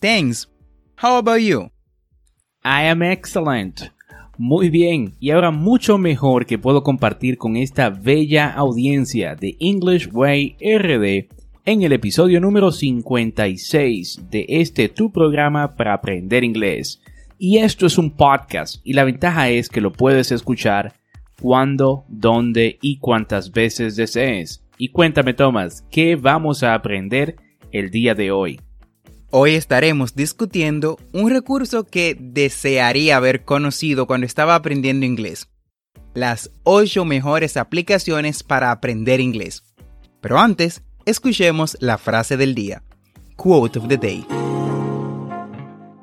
Thanks. 0.00 0.48
How 1.02 1.16
about 1.16 1.40
you? 1.40 1.70
I 2.64 2.86
am 2.86 3.02
excellent. 3.02 3.90
Muy 4.36 4.70
bien, 4.70 5.14
y 5.18 5.30
ahora 5.30 5.50
mucho 5.50 5.98
mejor 5.98 6.46
que 6.46 6.58
puedo 6.58 6.84
compartir 6.84 7.36
con 7.36 7.56
esta 7.56 7.90
bella 7.90 8.52
audiencia 8.52 9.34
de 9.34 9.56
English 9.58 10.08
Way 10.12 10.56
RD 10.60 11.28
en 11.64 11.82
el 11.82 11.92
episodio 11.92 12.40
número 12.40 12.70
56 12.70 14.30
de 14.30 14.46
este 14.48 14.88
tu 14.88 15.10
programa 15.10 15.74
para 15.74 15.94
aprender 15.94 16.44
inglés. 16.44 17.02
Y 17.36 17.58
esto 17.58 17.84
es 17.84 17.98
un 17.98 18.12
podcast 18.12 18.76
y 18.84 18.92
la 18.92 19.02
ventaja 19.02 19.50
es 19.50 19.68
que 19.68 19.80
lo 19.80 19.92
puedes 19.92 20.30
escuchar 20.30 20.94
cuando, 21.42 22.04
dónde 22.06 22.78
y 22.80 22.98
cuántas 22.98 23.50
veces 23.50 23.96
desees. 23.96 24.64
Y 24.76 24.90
cuéntame 24.90 25.34
Tomás, 25.34 25.84
¿qué 25.90 26.14
vamos 26.14 26.62
a 26.62 26.74
aprender 26.74 27.34
el 27.72 27.90
día 27.90 28.14
de 28.14 28.30
hoy? 28.30 28.60
Hoy 29.30 29.56
estaremos 29.56 30.14
discutiendo 30.14 30.96
un 31.12 31.28
recurso 31.28 31.84
que 31.84 32.16
desearía 32.18 33.18
haber 33.18 33.44
conocido 33.44 34.06
cuando 34.06 34.26
estaba 34.26 34.54
aprendiendo 34.54 35.04
inglés. 35.04 35.50
Las 36.14 36.50
8 36.62 37.04
mejores 37.04 37.58
aplicaciones 37.58 38.42
para 38.42 38.70
aprender 38.70 39.20
inglés. 39.20 39.62
Pero 40.22 40.38
antes, 40.38 40.82
escuchemos 41.04 41.76
la 41.80 41.98
frase 41.98 42.38
del 42.38 42.54
día. 42.54 42.82
Quote 43.36 43.78
of 43.78 43.88
the 43.88 43.98
day. 43.98 44.26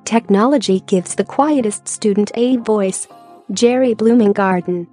Technology 0.03 0.83
gives 0.85 1.16
the 1.16 1.25
quietest 1.25 1.88
student 1.88 2.29
a 2.35 2.57
voice. 2.63 3.07
Jerry 3.51 3.95
Blumengarden. 3.95 4.88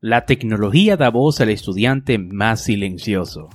La 0.00 0.26
tecnología 0.26 0.98
da 0.98 1.08
voz 1.08 1.40
al 1.40 1.48
estudiante 1.48 2.18
más 2.18 2.62
silencioso. 2.64 3.48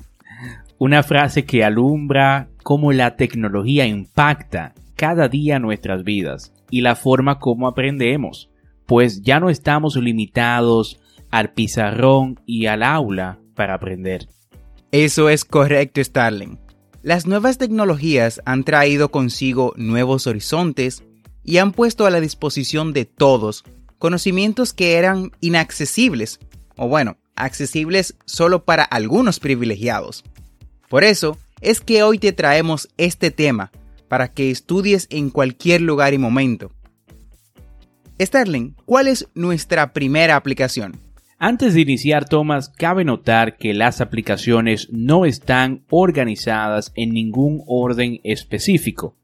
Una 0.86 1.02
frase 1.02 1.46
que 1.46 1.64
alumbra 1.64 2.50
cómo 2.62 2.92
la 2.92 3.16
tecnología 3.16 3.88
impacta 3.88 4.74
cada 4.98 5.30
día 5.30 5.58
nuestras 5.58 6.04
vidas 6.04 6.52
y 6.70 6.82
la 6.82 6.98
forma 6.98 7.40
como 7.40 7.70
aprendemos, 7.70 8.50
pues 8.86 9.22
ya 9.22 9.40
no 9.40 9.50
estamos 9.50 9.96
limitados 9.96 11.00
al 11.32 11.54
pizarrón 11.54 12.42
y 12.46 12.66
al 12.66 12.84
aula 12.84 13.40
para 13.56 13.76
aprender. 13.76 14.28
Eso 14.92 15.30
es 15.30 15.46
correcto, 15.46 16.04
Starling. 16.04 16.60
Las 17.02 17.28
nuevas 17.28 17.58
tecnologías 17.58 18.42
han 18.44 18.66
traído 18.66 19.10
consigo 19.10 19.72
nuevos 19.78 20.28
horizontes 20.28 21.06
y 21.46 21.60
han 21.60 21.72
puesto 21.72 22.06
a 22.06 22.10
la 22.10 22.20
disposición 22.20 22.92
de 22.92 23.06
todos 23.06 23.64
conocimientos 24.00 24.74
que 24.74 24.98
eran 24.98 25.32
inaccesibles, 25.40 26.42
o 26.76 26.90
bueno, 26.90 27.16
accesibles 27.38 28.18
solo 28.26 28.66
para 28.66 28.84
algunos 28.84 29.40
privilegiados. 29.40 30.26
Por 30.94 31.04
eso 31.04 31.40
es 31.60 31.82
que 31.82 32.04
hoy 32.04 32.20
te 32.20 32.34
traemos 32.34 32.88
este 32.98 33.32
tema 33.32 33.72
para 34.08 34.28
que 34.28 34.52
estudies 34.52 35.08
en 35.10 35.32
cualquier 35.32 35.82
lugar 35.82 36.14
y 36.14 36.20
momento. 36.20 36.72
Sterling, 38.22 38.76
¿cuál 38.86 39.08
es 39.08 39.28
nuestra 39.34 39.92
primera 39.92 40.36
aplicación? 40.36 41.00
Antes 41.40 41.74
de 41.74 41.82
iniciar, 41.82 42.30
Thomas, 42.30 42.70
cabe 42.70 43.06
notar 43.06 43.58
que 43.58 43.74
las 43.74 44.02
aplicaciones 44.02 44.88
no 44.92 45.26
están 45.26 45.84
organizadas 45.90 46.92
en 46.94 47.12
ningún 47.12 47.64
orden 47.66 48.20
específico. 48.24 49.16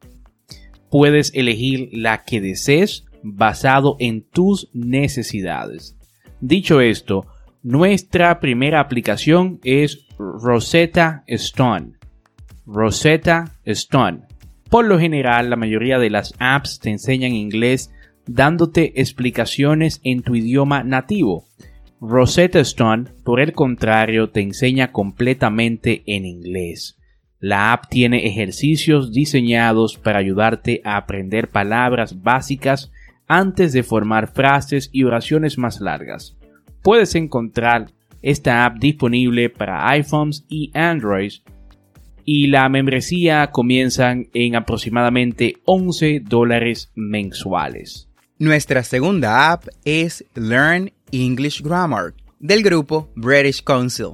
Puedes 0.90 1.32
elegir 1.36 1.90
la 1.92 2.24
que 2.24 2.42
desees 2.42 3.06
basado 3.22 3.96
en 4.00 4.24
tus 4.24 4.72
necesidades. 4.74 5.96
Dicho 6.42 6.82
esto, 6.82 7.28
nuestra 7.62 8.40
primera 8.40 8.80
aplicación 8.80 9.60
es 9.64 10.09
Rosetta 10.22 11.24
Stone. 11.28 11.94
Rosetta 12.66 13.56
Stone. 13.64 14.24
Por 14.70 14.84
lo 14.84 15.00
general, 15.00 15.50
la 15.50 15.56
mayoría 15.56 15.98
de 15.98 16.10
las 16.10 16.34
apps 16.40 16.82
te 16.82 16.90
enseñan 16.90 17.32
inglés 17.32 17.90
dándote 18.28 19.00
explicaciones 19.00 20.02
en 20.04 20.22
tu 20.22 20.36
idioma 20.36 20.84
nativo. 20.84 21.46
Rosetta 22.02 22.60
Stone, 22.60 23.06
por 23.24 23.40
el 23.40 23.54
contrario, 23.54 24.30
te 24.30 24.42
enseña 24.42 24.92
completamente 24.92 26.04
en 26.06 26.26
inglés. 26.26 26.98
La 27.40 27.72
app 27.72 27.86
tiene 27.90 28.28
ejercicios 28.28 29.14
diseñados 29.14 29.98
para 29.98 30.20
ayudarte 30.20 30.82
a 30.84 30.98
aprender 30.98 31.48
palabras 31.48 32.22
básicas 32.22 32.92
antes 33.30 33.72
de 33.72 33.84
formar 33.84 34.34
frases 34.34 34.90
y 34.92 35.06
oraciones 35.06 35.58
más 35.58 35.80
largas. 35.80 36.36
Puedes 36.82 37.16
encontrar 37.16 37.94
esta 38.22 38.66
app 38.66 38.78
disponible 38.80 39.50
para 39.50 39.90
iPhones 39.90 40.46
y 40.50 40.72
Android 40.74 41.32
y 42.32 42.46
la 42.46 42.70
membresía 42.70 43.50
comienza 43.52 44.14
en 44.34 44.56
aproximadamente 44.56 45.58
11 45.66 46.22
dólares 46.24 46.92
mensuales. 46.94 48.08
Nuestra 48.38 48.84
segunda 48.84 49.52
app 49.52 49.68
es 49.84 50.24
Learn 50.36 50.92
English 51.12 51.64
Grammar 51.64 52.14
del 52.40 52.62
grupo 52.62 53.12
British 53.16 53.64
Council. 53.64 54.12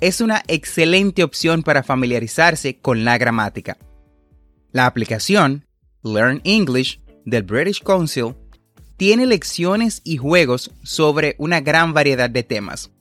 Es 0.00 0.20
una 0.20 0.44
excelente 0.46 1.24
opción 1.24 1.64
para 1.64 1.82
familiarizarse 1.82 2.76
con 2.76 3.04
la 3.04 3.18
gramática. 3.18 3.78
La 4.70 4.86
aplicación 4.86 5.66
Learn 6.04 6.40
English 6.44 7.00
del 7.24 7.42
British 7.42 7.82
Council 7.82 8.34
tiene 8.96 9.26
lecciones 9.26 10.02
y 10.04 10.18
juegos 10.18 10.70
sobre 10.84 11.34
una 11.38 11.60
gran 11.60 11.92
variedad 11.94 12.30
de 12.30 12.44
temas 12.44 12.93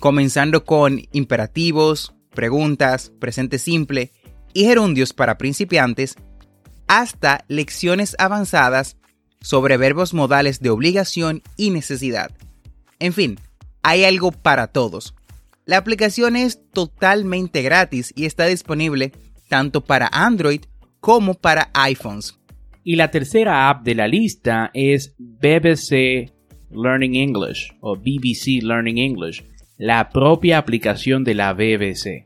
comenzando 0.00 0.64
con 0.64 1.02
imperativos, 1.12 2.14
preguntas, 2.34 3.12
presente 3.20 3.58
simple 3.58 4.10
y 4.52 4.64
gerundios 4.64 5.12
para 5.12 5.38
principiantes, 5.38 6.16
hasta 6.88 7.44
lecciones 7.46 8.16
avanzadas 8.18 8.96
sobre 9.40 9.76
verbos 9.76 10.12
modales 10.12 10.60
de 10.60 10.70
obligación 10.70 11.42
y 11.56 11.70
necesidad. 11.70 12.32
En 12.98 13.12
fin, 13.12 13.38
hay 13.82 14.04
algo 14.04 14.32
para 14.32 14.66
todos. 14.66 15.14
La 15.66 15.76
aplicación 15.76 16.34
es 16.34 16.60
totalmente 16.72 17.62
gratis 17.62 18.12
y 18.16 18.24
está 18.24 18.46
disponible 18.46 19.12
tanto 19.48 19.82
para 19.82 20.08
Android 20.12 20.62
como 21.00 21.34
para 21.34 21.70
iPhones. 21.74 22.38
Y 22.82 22.96
la 22.96 23.10
tercera 23.10 23.68
app 23.68 23.84
de 23.84 23.94
la 23.94 24.08
lista 24.08 24.70
es 24.74 25.14
BBC 25.18 26.32
Learning 26.70 27.14
English 27.14 27.74
o 27.80 27.96
BBC 27.96 28.62
Learning 28.62 28.98
English, 28.98 29.44
la 29.80 30.10
propia 30.10 30.58
aplicación 30.58 31.24
de 31.24 31.32
la 31.32 31.54
BBC 31.54 32.24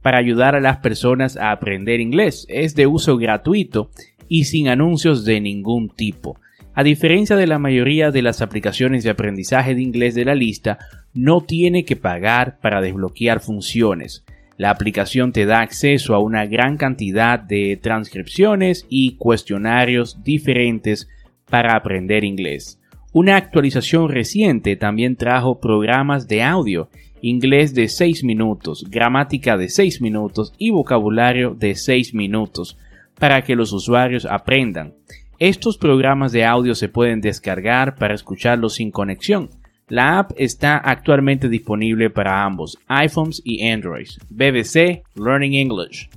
para 0.00 0.18
ayudar 0.18 0.54
a 0.54 0.60
las 0.60 0.76
personas 0.76 1.36
a 1.36 1.50
aprender 1.50 2.00
inglés. 2.00 2.46
Es 2.48 2.76
de 2.76 2.86
uso 2.86 3.16
gratuito 3.16 3.90
y 4.28 4.44
sin 4.44 4.68
anuncios 4.68 5.24
de 5.24 5.40
ningún 5.40 5.88
tipo. 5.88 6.38
A 6.72 6.84
diferencia 6.84 7.34
de 7.34 7.48
la 7.48 7.58
mayoría 7.58 8.12
de 8.12 8.22
las 8.22 8.42
aplicaciones 8.42 9.02
de 9.02 9.10
aprendizaje 9.10 9.74
de 9.74 9.82
inglés 9.82 10.14
de 10.14 10.24
la 10.24 10.36
lista, 10.36 10.78
no 11.14 11.40
tiene 11.40 11.84
que 11.84 11.96
pagar 11.96 12.58
para 12.60 12.80
desbloquear 12.80 13.40
funciones. 13.40 14.24
La 14.56 14.70
aplicación 14.70 15.32
te 15.32 15.46
da 15.46 15.62
acceso 15.62 16.14
a 16.14 16.20
una 16.20 16.46
gran 16.46 16.76
cantidad 16.76 17.40
de 17.40 17.76
transcripciones 17.76 18.86
y 18.88 19.16
cuestionarios 19.16 20.22
diferentes 20.22 21.08
para 21.50 21.74
aprender 21.74 22.22
inglés. 22.22 22.78
Una 23.14 23.36
actualización 23.36 24.08
reciente 24.08 24.74
también 24.74 25.14
trajo 25.14 25.60
programas 25.60 26.26
de 26.26 26.42
audio, 26.42 26.88
inglés 27.22 27.72
de 27.72 27.86
6 27.86 28.24
minutos, 28.24 28.86
gramática 28.90 29.56
de 29.56 29.68
6 29.68 30.00
minutos 30.00 30.52
y 30.58 30.70
vocabulario 30.70 31.54
de 31.54 31.76
6 31.76 32.12
minutos 32.12 32.76
para 33.16 33.42
que 33.42 33.54
los 33.54 33.72
usuarios 33.72 34.26
aprendan. 34.26 34.94
Estos 35.38 35.78
programas 35.78 36.32
de 36.32 36.44
audio 36.44 36.74
se 36.74 36.88
pueden 36.88 37.20
descargar 37.20 37.94
para 37.94 38.14
escucharlos 38.14 38.74
sin 38.74 38.90
conexión. 38.90 39.48
La 39.86 40.18
app 40.18 40.32
está 40.36 40.76
actualmente 40.76 41.48
disponible 41.48 42.10
para 42.10 42.42
ambos, 42.42 42.76
iPhones 42.88 43.40
y 43.44 43.64
Androids. 43.68 44.18
BBC 44.28 45.04
Learning 45.14 45.54
English. 45.54 46.10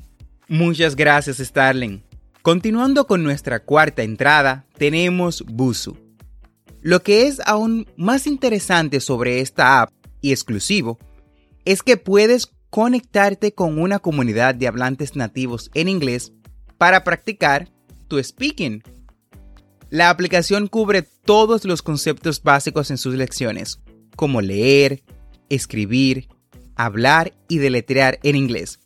Muchas 0.48 0.96
gracias, 0.96 1.38
Starling. 1.38 2.02
Continuando 2.42 3.06
con 3.06 3.22
nuestra 3.22 3.60
cuarta 3.60 4.02
entrada, 4.02 4.66
tenemos 4.80 5.46
Busu. 5.46 6.07
Lo 6.82 7.02
que 7.02 7.28
es 7.28 7.42
aún 7.46 7.88
más 7.98 8.28
interesante 8.28 9.00
sobre 9.00 9.42
esta 9.42 9.82
app 9.82 9.92
y 10.22 10.32
exclusivo 10.32 10.98
es 11.66 11.84
que 11.84 11.98
puedes 11.98 12.52
conectarte 12.70 13.54
con 13.54 13.80
una 13.80 14.00
comunidad 14.00 14.56
de 14.56 14.68
hablantes 14.68 15.16
nativos 15.16 15.72
en 15.74 15.90
inglés 15.90 16.34
para 16.78 17.04
practicar 17.04 17.70
tu 18.08 18.22
speaking 18.24 18.84
la 19.90 20.10
aplicación 20.10 20.68
cubre 20.68 21.02
todos 21.02 21.64
los 21.64 21.82
conceptos 21.82 22.44
básicos 22.44 22.92
en 22.92 22.98
sus 22.98 23.16
lecciones, 23.16 23.80
como 24.18 24.42
leer, 24.42 25.02
escribir, 25.50 26.28
hablar 26.76 27.34
y 27.48 27.60
deletrear 27.60 28.20
en 28.24 28.36
inglés. 28.36 28.80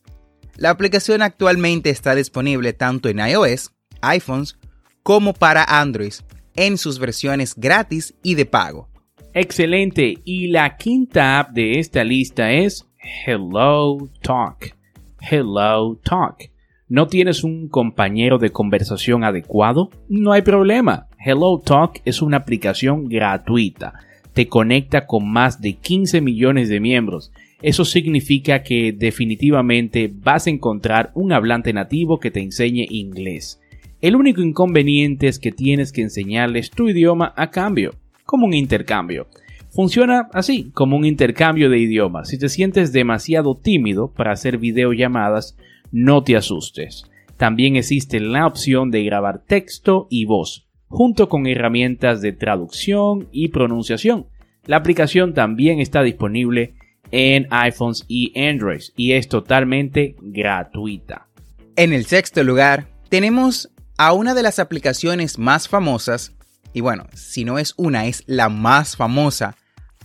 La 0.58 0.70
aplicación 0.70 1.24
actualmente 1.24 1.90
está 1.90 2.14
disponible 2.14 2.74
tanto 2.74 3.10
en 3.10 3.18
iOS, 3.18 3.72
iPhones, 4.02 4.58
como 5.02 5.34
para 5.34 5.64
Android, 5.64 6.14
en 6.56 6.78
sus 6.78 7.00
versiones 7.00 7.56
gratis 7.56 8.14
y 8.24 8.36
de 8.36 8.46
pago. 8.46 8.88
Excelente, 9.34 10.18
y 10.26 10.48
la 10.48 10.76
quinta 10.76 11.40
app 11.40 11.52
de 11.52 11.80
esta 11.80 12.04
lista 12.04 12.52
es 12.52 12.88
Hello 13.26 14.10
Talk. 14.22 14.76
Hello 15.20 15.98
Talk. 16.04 16.52
¿No 16.90 17.08
tienes 17.08 17.46
un 17.46 17.70
compañero 17.70 18.38
de 18.38 18.50
conversación 18.50 19.24
adecuado? 19.24 19.90
No 20.10 20.34
hay 20.34 20.42
problema. 20.42 21.08
Hello 21.18 21.58
Talk 21.64 22.02
es 22.04 22.22
una 22.22 22.38
aplicación 22.38 23.08
gratuita. 23.08 23.94
Te 24.34 24.48
conecta 24.48 25.08
con 25.08 25.32
más 25.32 25.62
de 25.62 25.74
15 25.74 26.20
millones 26.20 26.68
de 26.68 26.82
miembros. 26.82 27.32
Eso 27.62 27.86
significa 27.86 28.64
que 28.64 28.92
definitivamente 28.92 30.12
vas 30.14 30.48
a 30.48 30.50
encontrar 30.50 31.12
un 31.14 31.32
hablante 31.32 31.72
nativo 31.72 32.20
que 32.20 32.32
te 32.32 32.42
enseñe 32.42 32.88
inglés. 32.90 33.62
El 34.02 34.16
único 34.16 34.42
inconveniente 34.42 35.28
es 35.28 35.38
que 35.38 35.52
tienes 35.52 35.92
que 35.92 36.02
enseñarles 36.02 36.72
tu 36.72 36.90
idioma 36.90 37.34
a 37.38 37.52
cambio, 37.52 37.94
como 38.26 38.48
un 38.48 38.56
intercambio. 38.56 39.28
Funciona 39.70 40.28
así, 40.34 40.72
como 40.74 40.98
un 40.98 41.06
intercambio 41.06 41.70
de 41.70 41.78
idiomas. 41.78 42.30
Si 42.30 42.40
te 42.40 42.50
sientes 42.50 42.92
demasiado 42.92 43.56
tímido 43.56 44.12
para 44.12 44.32
hacer 44.32 44.58
videollamadas, 44.58 45.56
no 45.92 46.24
te 46.24 46.36
asustes. 46.36 47.04
También 47.38 47.76
existe 47.76 48.20
la 48.20 48.48
opción 48.48 48.90
de 48.90 49.04
grabar 49.04 49.44
texto 49.46 50.08
y 50.10 50.26
voz, 50.26 50.68
junto 50.88 51.30
con 51.30 51.46
herramientas 51.46 52.22
de 52.22 52.34
traducción 52.34 53.28
y 53.32 53.50
pronunciación. 53.50 54.26
La 54.66 54.78
aplicación 54.78 55.36
también 55.36 55.80
está 55.80 56.02
disponible 56.02 56.74
en 57.12 57.46
iPhones 57.52 58.06
y 58.08 58.34
Android 58.40 58.82
y 58.96 59.12
es 59.12 59.28
totalmente 59.28 60.16
gratuita. 60.22 61.28
En 61.76 61.94
el 61.94 62.06
sexto 62.06 62.44
lugar, 62.44 62.88
tenemos 63.10 63.72
a 64.02 64.14
una 64.14 64.34
de 64.34 64.42
las 64.42 64.58
aplicaciones 64.58 65.38
más 65.38 65.68
famosas, 65.68 66.32
y 66.74 66.82
bueno, 66.82 67.06
si 67.14 67.46
no 67.46 67.60
es 67.60 67.76
una, 67.78 68.08
es 68.08 68.24
la 68.26 68.50
más 68.50 68.96
famosa 68.96 69.56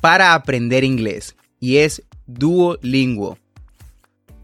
para 0.03 0.35
aprender 0.35 0.85
inglés, 0.85 1.35
y 1.61 1.79
es 1.79 2.03
Duolingo. 2.27 3.39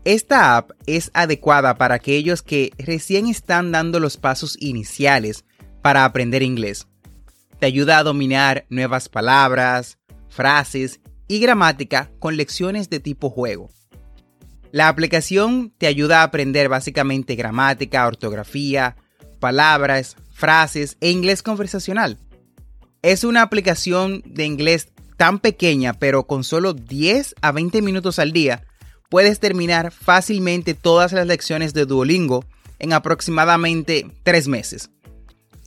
Esta 0.06 0.56
app 0.56 0.70
es 0.87 1.10
adecuada 1.12 1.76
para 1.76 1.96
aquellos 1.96 2.40
que 2.40 2.72
recién 2.78 3.26
están 3.26 3.72
dando 3.72 4.00
los 4.00 4.16
pasos 4.16 4.56
iniciales 4.58 5.44
para 5.82 6.06
aprender 6.06 6.43
inglés. 6.43 6.87
Te 7.58 7.66
ayuda 7.66 7.98
a 7.98 8.05
dominar 8.05 8.64
nuevas 8.70 9.10
palabras, 9.10 9.98
frases 10.31 11.00
y 11.28 11.40
gramática 11.40 12.10
con 12.20 12.38
lecciones 12.38 12.88
de 12.88 13.00
tipo 13.00 13.28
juego. 13.28 13.69
La 14.70 14.88
aplicación 14.88 15.75
te 15.76 15.88
ayuda 15.88 16.20
a 16.20 16.22
aprender 16.22 16.70
básicamente 16.70 17.34
gramática, 17.34 18.06
ortografía, 18.06 18.96
palabras, 19.43 20.17
frases 20.33 20.97
e 21.00 21.11
inglés 21.11 21.43
conversacional. 21.43 22.17
Es 23.03 23.25
una 23.25 23.43
aplicación 23.43 24.23
de 24.25 24.47
inglés 24.47 24.93
tan 25.17 25.41
pequeña, 25.41 25.94
pero 25.94 26.29
con 26.29 26.44
solo 26.44 26.75
10 26.75 27.35
a 27.43 27.50
20 27.50 27.83
minutos 27.83 28.21
al 28.21 28.31
día, 28.31 28.65
puedes 29.11 29.41
terminar 29.41 29.91
fácilmente 29.91 30.75
todas 30.75 31.12
las 31.12 31.27
lecciones 31.27 31.75
de 31.75 31.87
Duolingo 31.87 32.44
en 32.79 32.93
aproximadamente 32.93 34.06
tres 34.23 34.47
meses. 34.47 34.91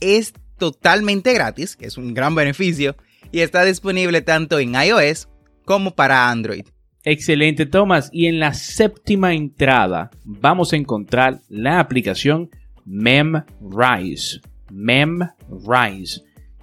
Es 0.00 0.32
totalmente 0.56 1.34
gratis, 1.34 1.76
que 1.76 1.86
es 1.86 1.98
un 1.98 2.14
gran 2.14 2.34
beneficio, 2.34 2.96
y 3.30 3.40
está 3.40 3.62
disponible 3.62 4.22
tanto 4.22 4.58
en 4.58 4.74
iOS 4.74 5.28
como 5.66 5.94
para 5.94 6.30
Android. 6.30 6.64
Excelente, 7.04 7.66
Thomas. 7.66 8.08
Y 8.10 8.26
en 8.26 8.40
la 8.40 8.54
séptima 8.54 9.34
entrada 9.34 10.10
vamos 10.24 10.72
a 10.72 10.76
encontrar 10.76 11.40
la 11.50 11.78
aplicación 11.78 12.48
Memrise. 12.86 14.40
Memrise 14.70 16.22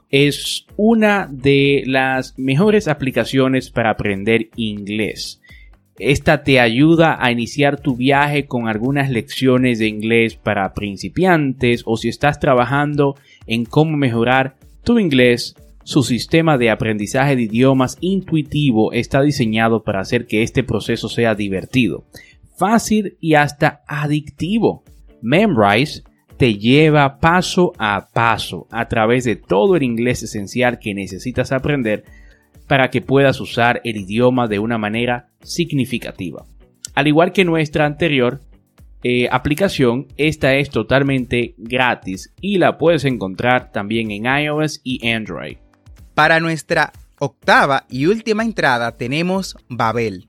es 0.10 0.66
una 0.78 1.28
de 1.30 1.84
las 1.86 2.38
mejores 2.38 2.88
aplicaciones 2.88 3.70
para 3.70 3.90
aprender 3.90 4.50
inglés. 4.56 5.42
Esta 6.00 6.44
te 6.44 6.60
ayuda 6.60 7.18
a 7.20 7.32
iniciar 7.32 7.80
tu 7.80 7.96
viaje 7.96 8.46
con 8.46 8.68
algunas 8.68 9.10
lecciones 9.10 9.80
de 9.80 9.88
inglés 9.88 10.36
para 10.36 10.74
principiantes 10.74 11.84
o 11.86 11.98
si 11.98 12.10
estás 12.10 12.40
trabajando 12.40 13.16
en 13.46 13.66
cómo 13.66 13.98
mejorar 13.98 14.56
tu 14.84 15.00
inglés. 15.00 15.56
Su 15.84 16.04
sistema 16.04 16.58
de 16.58 16.70
aprendizaje 16.70 17.36
de 17.36 17.44
idiomas 17.44 17.98
intuitivo 18.00 18.94
está 18.94 19.22
diseñado 19.22 19.84
para 19.84 20.00
hacer 20.00 20.26
que 20.26 20.42
este 20.42 20.64
proceso 20.64 21.10
sea 21.10 21.36
divertido, 21.36 22.06
fácil 22.56 23.18
y 23.20 23.34
hasta 23.34 23.82
adictivo. 23.88 24.84
Memrise 25.22 26.04
te 26.38 26.56
lleva 26.58 27.20
paso 27.20 27.74
a 27.78 28.08
paso 28.12 28.68
a 28.72 28.88
través 28.88 29.24
de 29.24 29.36
todo 29.36 29.76
el 29.76 29.84
inglés 29.84 30.24
esencial 30.24 30.80
que 30.80 30.94
necesitas 30.94 31.52
aprender 31.52 32.04
para 32.68 32.90
que 32.90 33.02
puedas 33.02 33.40
usar 33.40 33.82
el 33.84 33.98
idioma 33.98 34.48
de 34.48 34.60
una 34.60 34.78
manera 34.78 35.28
significativa. 35.42 36.46
Al 36.96 37.08
igual 37.08 37.32
que 37.32 37.46
nuestra 37.46 37.86
anterior 37.86 38.40
eh, 39.04 39.28
aplicación, 39.32 40.08
esta 40.16 40.56
es 40.56 40.70
totalmente 40.70 41.56
gratis 41.58 42.34
y 42.40 42.58
la 42.58 42.78
puedes 42.78 43.04
encontrar 43.04 43.72
también 43.72 44.12
en 44.12 44.26
iOS 44.26 44.80
y 44.84 45.08
Android. 45.10 45.58
Para 46.14 46.40
nuestra 46.40 46.94
octava 47.20 47.86
y 47.90 48.06
última 48.06 48.44
entrada 48.44 48.94
tenemos 48.94 49.58
Babel. 49.68 50.28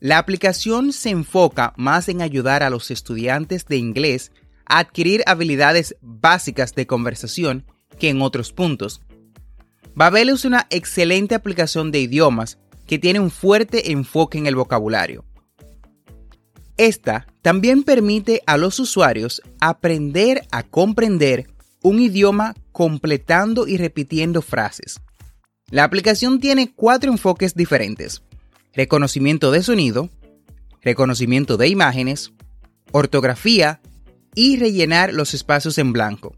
La 0.00 0.18
aplicación 0.18 0.92
se 0.92 1.10
enfoca 1.10 1.72
más 1.76 2.08
en 2.08 2.22
ayudar 2.22 2.62
a 2.62 2.70
los 2.70 2.90
estudiantes 2.90 3.66
de 3.66 3.76
inglés 3.76 4.32
adquirir 4.66 5.22
habilidades 5.26 5.96
básicas 6.00 6.74
de 6.74 6.86
conversación 6.86 7.64
que 7.98 8.08
en 8.08 8.22
otros 8.22 8.52
puntos, 8.52 9.00
Babel 9.94 10.28
es 10.28 10.44
una 10.44 10.66
excelente 10.70 11.34
aplicación 11.34 11.92
de 11.92 12.00
idiomas 12.00 12.58
que 12.86 12.98
tiene 12.98 13.20
un 13.20 13.30
fuerte 13.30 13.92
enfoque 13.92 14.38
en 14.38 14.46
el 14.46 14.56
vocabulario. 14.56 15.24
Esta 16.76 17.26
también 17.42 17.84
permite 17.84 18.42
a 18.46 18.56
los 18.56 18.80
usuarios 18.80 19.40
aprender 19.60 20.42
a 20.50 20.64
comprender 20.64 21.48
un 21.82 22.00
idioma 22.00 22.54
completando 22.72 23.68
y 23.68 23.76
repitiendo 23.76 24.42
frases. 24.42 25.00
La 25.70 25.84
aplicación 25.84 26.40
tiene 26.40 26.72
cuatro 26.74 27.12
enfoques 27.12 27.54
diferentes. 27.54 28.22
Reconocimiento 28.72 29.52
de 29.52 29.62
sonido, 29.62 30.10
reconocimiento 30.82 31.56
de 31.56 31.68
imágenes, 31.68 32.32
ortografía 32.90 33.80
y 34.34 34.56
rellenar 34.56 35.12
los 35.12 35.34
espacios 35.34 35.78
en 35.78 35.92
blanco. 35.92 36.34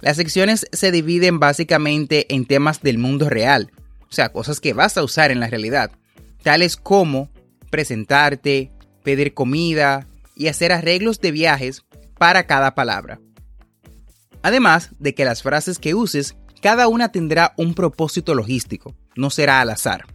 Las 0.00 0.16
secciones 0.16 0.66
se 0.72 0.92
dividen 0.92 1.40
básicamente 1.40 2.32
en 2.34 2.46
temas 2.46 2.82
del 2.82 2.98
mundo 2.98 3.28
real, 3.28 3.72
o 4.08 4.12
sea, 4.12 4.30
cosas 4.30 4.60
que 4.60 4.72
vas 4.72 4.96
a 4.96 5.02
usar 5.02 5.30
en 5.30 5.40
la 5.40 5.48
realidad, 5.48 5.90
tales 6.42 6.76
como 6.76 7.28
presentarte, 7.70 8.70
pedir 9.02 9.34
comida 9.34 10.06
y 10.36 10.46
hacer 10.46 10.72
arreglos 10.72 11.20
de 11.20 11.32
viajes 11.32 11.84
para 12.16 12.46
cada 12.46 12.74
palabra. 12.74 13.20
Además 14.42 14.90
de 14.98 15.14
que 15.14 15.24
las 15.24 15.42
frases 15.42 15.78
que 15.78 15.94
uses 15.94 16.36
Cada 16.60 16.88
una 16.88 17.12
tendrá 17.12 17.54
un 17.56 17.72
propósito 17.72 18.34
logístico, 18.34 18.96
no 19.14 19.30
será 19.30 19.60
al 19.60 19.70
azar. 19.70 20.06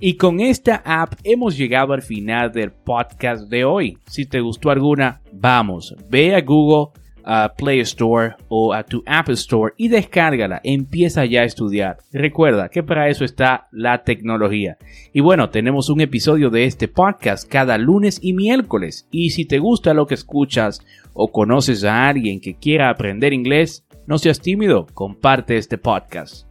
Y 0.00 0.14
con 0.14 0.38
esta 0.38 0.80
app 0.84 1.14
hemos 1.24 1.56
llegado 1.56 1.92
al 1.92 2.02
final 2.02 2.52
del 2.52 2.70
podcast 2.70 3.48
de 3.50 3.64
hoy. 3.64 3.98
Si 4.06 4.26
te 4.26 4.40
gustó 4.40 4.70
alguna, 4.70 5.20
vamos, 5.32 5.96
ve 6.08 6.36
a 6.36 6.40
Google 6.40 6.92
a 7.24 7.52
Play 7.54 7.80
Store 7.80 8.36
o 8.48 8.72
a 8.72 8.84
tu 8.84 9.02
App 9.04 9.28
Store 9.30 9.74
y 9.76 9.88
descárgala. 9.88 10.60
Empieza 10.64 11.26
ya 11.26 11.42
a 11.42 11.44
estudiar. 11.44 11.98
Recuerda 12.12 12.70
que 12.70 12.82
para 12.82 13.08
eso 13.08 13.24
está 13.24 13.68
la 13.70 14.02
tecnología. 14.02 14.78
Y 15.12 15.20
bueno, 15.20 15.50
tenemos 15.50 15.90
un 15.90 16.00
episodio 16.00 16.48
de 16.48 16.64
este 16.64 16.88
podcast 16.88 17.46
cada 17.46 17.76
lunes 17.76 18.18
y 18.22 18.32
miércoles. 18.32 19.08
Y 19.10 19.30
si 19.30 19.44
te 19.44 19.58
gusta 19.58 19.94
lo 19.94 20.06
que 20.06 20.14
escuchas 20.14 20.80
o 21.12 21.32
conoces 21.32 21.84
a 21.84 22.08
alguien 22.08 22.40
que 22.40 22.54
quiera 22.54 22.88
aprender 22.88 23.32
inglés, 23.32 23.84
no 24.06 24.16
seas 24.16 24.40
tímido, 24.40 24.86
comparte 24.94 25.58
este 25.58 25.76
podcast. 25.76 26.46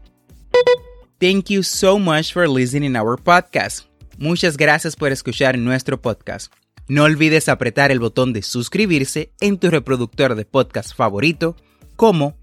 Thank 1.20 1.50
you 1.50 1.64
so 1.64 1.98
much 1.98 2.32
for 2.32 2.48
listening 2.48 2.96
our 2.96 3.20
podcast. 3.20 3.86
Muchas 4.20 4.56
gracias 4.56 4.96
por 4.96 5.12
escuchar 5.12 5.58
nuestro 5.58 6.00
podcast. 6.00 6.54
No 6.88 7.06
olvides 7.06 7.50
apretar 7.50 7.92
el 7.92 8.00
botón 8.00 8.34
de 8.34 8.44
suscribirse 8.44 9.32
en 9.40 9.58
tu 9.58 9.72
reproductor 9.72 10.36
de 10.36 10.46
podcast 10.46 10.96
favorito 10.96 11.56
como 11.96 12.38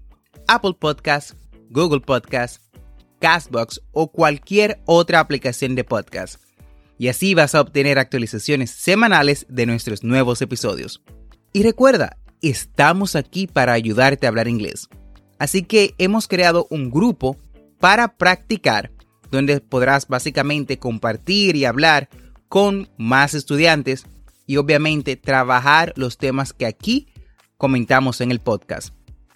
Apple 0.49 0.73
Podcast, 0.77 1.35
Google 1.69 2.01
Podcast, 2.01 2.61
Castbox 3.21 3.79
o 3.93 4.11
cualquier 4.11 4.81
otra 4.83 5.21
aplicación 5.21 5.75
de 5.75 5.85
podcast. 5.85 6.41
Y 6.97 7.07
así 7.07 7.33
vas 7.33 7.55
a 7.55 7.61
obtener 7.61 7.97
actualizaciones 7.97 8.71
semanales 8.71 9.45
de 9.47 9.67
nuestros 9.67 10.03
nuevos 10.03 10.41
episodios. 10.41 11.01
Y 11.53 11.63
recuerda, 11.63 12.17
estamos 12.41 13.15
aquí 13.15 13.47
para 13.47 13.71
ayudarte 13.71 14.25
a 14.25 14.29
hablar 14.29 14.49
inglés. 14.49 14.89
Así 15.39 15.63
que 15.63 15.95
hemos 15.97 16.27
creado 16.27 16.67
un 16.69 16.91
grupo 16.91 17.37
para 17.79 18.17
practicar 18.17 18.91
donde 19.31 19.59
podrás 19.59 20.07
básicamente 20.07 20.79
compartir 20.79 21.55
y 21.55 21.65
hablar 21.65 22.09
con 22.47 22.89
más 22.97 23.33
estudiantes 23.33 24.05
y 24.47 24.57
obviamente 24.57 25.15
trabajar 25.15 25.93
los 25.95 26.17
temas 26.17 26.53
que 26.53 26.65
aquí 26.65 27.07
comentamos 27.57 28.21
en 28.21 28.31
el 28.31 28.39
podcast. 28.39 28.93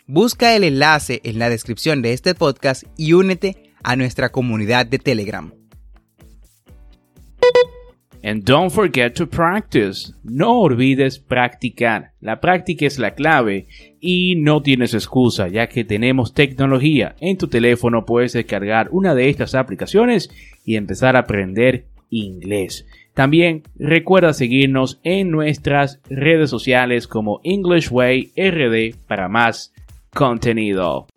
Busca 0.08 0.55
el 0.55 0.63
enlace 0.63 1.22
en 1.24 1.39
la 1.39 1.50
descripción 1.50 2.01
de 2.01 2.13
este 2.13 2.36
podcast 2.36 2.84
y 2.98 3.13
únete 3.13 3.74
a 3.84 3.96
nuestra 3.96 4.29
comunidad 4.29 4.86
de 4.86 5.00
Telegram. 5.00 5.58
And 8.21 8.43
don't 8.43 8.69
forget 8.69 9.13
to 9.15 9.27
practice. 9.27 10.13
No 10.23 10.59
olvides 10.59 11.19
practicar. 11.19 12.11
La 12.19 12.41
práctica 12.41 12.85
es 12.85 12.99
la 12.99 13.15
clave 13.15 13.67
y 14.01 14.35
no 14.35 14.61
tienes 14.61 14.93
excusa 14.93 15.47
ya 15.47 15.67
que 15.67 15.85
tenemos 15.85 16.33
tecnología. 16.33 17.15
En 17.21 17.38
tu 17.38 17.47
teléfono 17.47 18.05
puedes 18.05 18.33
descargar 18.33 18.89
una 18.91 19.15
de 19.15 19.29
estas 19.29 19.55
aplicaciones 19.55 20.29
y 20.65 20.75
empezar 20.75 21.15
a 21.15 21.19
aprender 21.19 21.85
inglés. 22.09 22.85
También 23.13 23.63
recuerda 23.77 24.33
seguirnos 24.33 24.99
en 25.03 25.31
nuestras 25.31 25.99
redes 26.09 26.49
sociales 26.49 27.07
como 27.07 27.39
English 27.43 27.89
Way 27.91 28.33
para 29.07 29.27
más 29.27 29.73
contenido. 30.13 31.07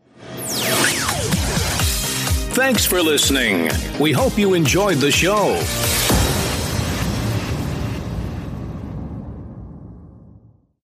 Thanks 2.54 2.87
for 2.87 3.02
listening. 3.02 3.68
We 3.99 4.12
hope 4.12 4.38
you 4.38 4.54
enjoyed 4.54 4.99
the 4.99 5.11
show. 5.11 5.56